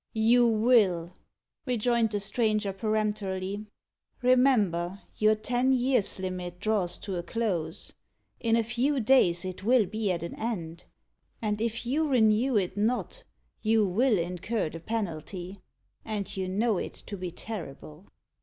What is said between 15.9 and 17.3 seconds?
and you know it to be